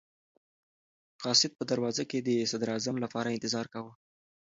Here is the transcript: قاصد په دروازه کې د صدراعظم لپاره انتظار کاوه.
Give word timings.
قاصد 1.23 1.51
په 1.55 1.63
دروازه 1.71 2.03
کې 2.09 2.19
د 2.21 2.29
صدراعظم 2.51 2.95
لپاره 3.03 3.27
انتظار 3.35 3.65
کاوه. 3.73 3.93